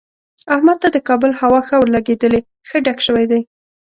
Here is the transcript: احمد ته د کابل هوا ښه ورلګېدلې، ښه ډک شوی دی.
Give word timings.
احمد 0.53 0.77
ته 0.83 0.87
د 0.91 0.97
کابل 1.07 1.31
هوا 1.41 1.59
ښه 1.67 1.75
ورلګېدلې، 1.77 2.39
ښه 2.67 2.77
ډک 2.85 2.97
شوی 3.05 3.25
دی. 3.31 3.41